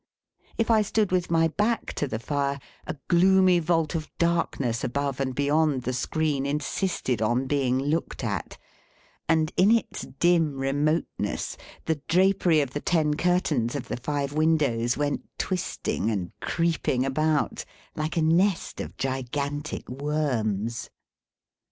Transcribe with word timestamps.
If 0.57 0.71
I 0.71 0.81
stood 0.81 1.11
with 1.11 1.29
my 1.29 1.49
back 1.49 1.93
to 1.93 2.07
the 2.07 2.17
fire, 2.17 2.59
a 2.87 2.97
gloomy 3.07 3.59
vault 3.59 3.93
of 3.93 4.09
darkness 4.17 4.83
above 4.83 5.19
and 5.19 5.35
beyond 5.35 5.83
the 5.83 5.93
screen 5.93 6.43
insisted 6.47 7.21
on 7.21 7.45
being 7.45 7.77
looked 7.77 8.23
at; 8.23 8.57
and, 9.29 9.51
in 9.57 9.69
its 9.69 10.01
dim 10.17 10.57
remoteness, 10.57 11.55
the 11.85 12.01
drapery 12.07 12.61
of 12.61 12.71
the 12.71 12.81
ten 12.81 13.13
curtains 13.13 13.75
of 13.75 13.89
the 13.89 13.97
five 13.97 14.33
windows 14.33 14.97
went 14.97 15.21
twisting 15.37 16.09
and 16.09 16.31
creeping 16.41 17.05
about, 17.05 17.63
like 17.95 18.17
a 18.17 18.23
nest 18.23 18.81
of 18.81 18.97
gigantic 18.97 19.87
worms. 19.87 20.89